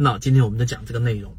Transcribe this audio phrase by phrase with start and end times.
[0.00, 1.34] 那今天我们就讲这个内容。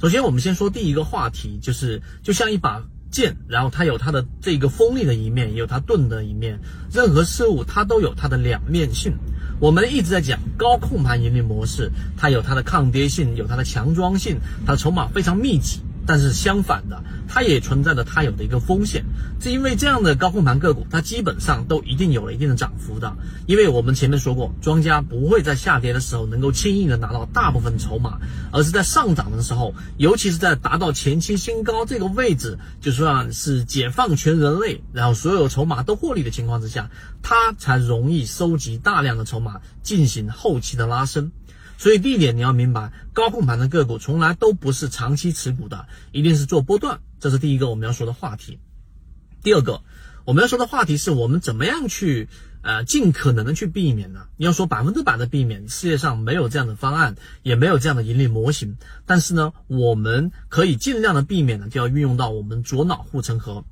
[0.00, 6.60] 首先，我们先说第一个话题，就是就像一把剑，然后它有它的这个锋利的一面，也有它钝的一面。
[6.92, 9.12] 任何事物它都有它的两面性。
[9.58, 15.80] 我们一直在讲高控盘盈利模式，它有它的抗跌性，有它的强装性，它的筹码非常密集。
[16.06, 19.04] 但是相反的，它也存在着它有的一个风险，
[19.40, 23.16] 是因为这样的高控盘个股，它基本上都一定有了一定的涨幅的。
[23.46, 28.18] 因为我们前面说过，庄家不会在下跌的时候能够轻易的拿到大部分筹码，
[28.52, 36.90] 而是在上涨的时候，尤其是在达到前期新高这个位置，就算是解放全人类，然后所有筹码都获利的情况之下，
[37.22, 41.32] 它才容易收集大量的筹码进行后期的拉升。
[41.78, 48.58] 所以第一点你要明白，高控盘的个股从来都不是长期持股的，一定是做波段，这是第一个我们要说的话题。
[49.42, 49.82] 第二个
[50.24, 52.28] 我们要说的话题是我们怎么样去
[52.62, 54.26] 呃尽可能的去避免呢？
[54.36, 58.76] 你要说百分之百的避免，世界上没有这样的方案，也没有这样的盈利模型。
[59.04, 63.64] 但是呢，我们可以尽量的避免呢，就要运用到我们左脑护城河。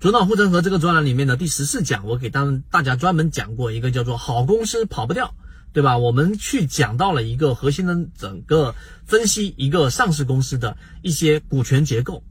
[0.00, 5.34] 左脑护城河这个专栏里面的第十四讲，我给当大家专门讲过一个叫做好公司跑不掉。
[5.72, 5.98] 对吧？
[5.98, 8.74] 我们去讲到了一个核心的整个
[9.06, 12.22] 分析，一个上市公司的一些股权结构。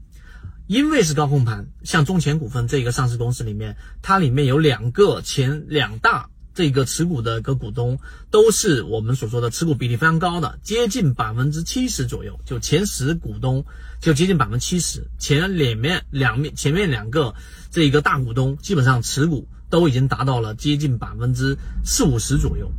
[0.68, 7.98] 因为是高控盘，像中前股份这个上市公司里面，它里面有两个前两大这个持股的一个股东，
[8.30, 13.66] 都是我们所说的持股比例非常高的，接近百分之七十左右，就前十股东
[14.00, 15.08] 就接近百分之七十。
[15.18, 17.34] 前里面两面前面两个
[17.70, 22.70] 这个大股东，基本上持股都已经达到了接近百分之四五十左右。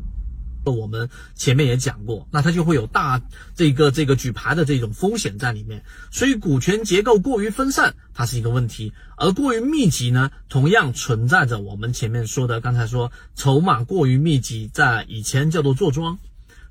[0.72, 3.22] 我们前面也讲过，那它就会有大
[3.56, 16.20] 这个这个举牌的这种风险在里面，所以股权结构过于分散，它是一个问题；而过于密集呢，同样存在着我们前面说的，刚才说筹码过于密集，在以前叫做坐庄。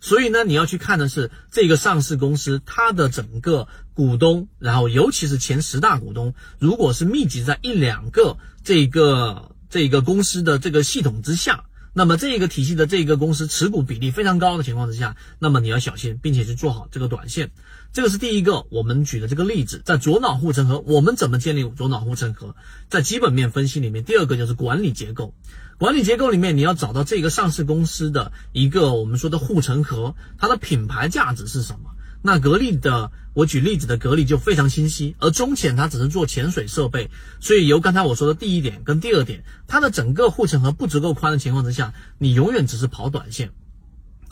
[0.00, 11.64] 所以呢，你要去看的是这个上市公司它的整个股东，然后尤其是前十大股东，如果是密集在一两个这个这个公司的这个系统之下。
[11.94, 17.50] 那么这个体系的这个公司持股比例非常高的情况之下，那么你要小心，并且去做好这个短线。
[17.92, 22.56] 这个是第一个我们举的这个例子，在左脑护城河，我们怎么建立左脑护城河？
[22.88, 25.34] 在基本面分析里面，第二个就是管理结构。
[25.78, 31.90] 管理结构里面，你要找到这个上市公司的一个我们说的护城河，它的品牌价值是什么？
[32.22, 37.10] 那格力的，我举例子的格力就非常清晰，而中潜它只是做潜水设备，
[37.40, 43.50] 所以由刚才我说的第一点跟第二点，它的整个护城河不足够宽的情况之下，你永远只是跑短线。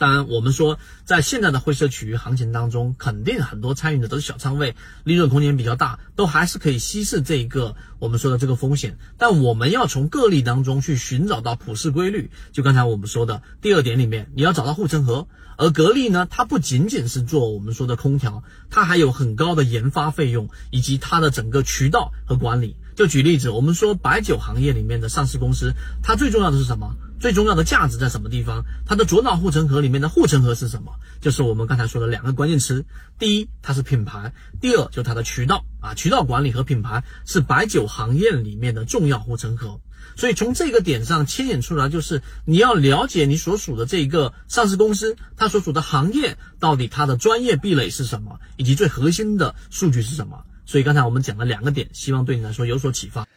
[0.01, 8.97] 当然，我们说在现在的灰色区域行情当中，肯定很多参与的都是小仓位，利润空间比较大，都还是可以稀释这一个我们说的这个风险。
[9.19, 15.27] 但我们要从个例当中去寻找到普世规律，就刚才我们说的第二点里面，你要找到护城河。
[15.55, 18.41] 而格力呢，它不仅仅是做我们说的空调，
[18.71, 22.75] 它还有很高的研发费用，以及它的整个渠道和管理。
[23.01, 25.73] 就举例子，我们说白酒行业里面的上市公司，
[26.03, 26.95] 它最重要的是什么？
[27.19, 28.63] 最重要的价值在什么地方？
[28.85, 30.91] 它的左脑护城河里面的护城河是什么？
[31.19, 32.85] 就是我们刚才说的两个关键词：
[33.17, 39.81] 第一，它是品牌；第二，就它的渠道啊，渠道管理和品牌是白酒行业里面的重要护城河。
[40.15, 50.43] 所以从这个点上牵引出来，就是你要了解你所属的这个上市公司，它所属的行业到底它的专业壁垒是什么，以及最核心的数据是什么。
[50.71, 53.27] 所以刚才我们讲了两个点，希望对你来说有所启发。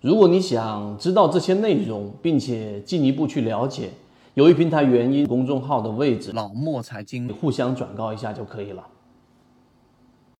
[0.00, 3.90] 如果你想知道这些内容，并且进一步去了解，
[4.34, 8.84] 由于平台原因，公众号的位置老莫财经互相转告一下就可以了。